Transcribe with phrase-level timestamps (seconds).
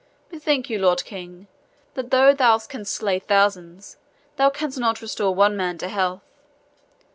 [0.31, 1.45] Bethink you, Lord King,
[1.93, 3.97] that, though thou canst slay thousands,
[4.35, 6.23] thou canst not restore one man to health.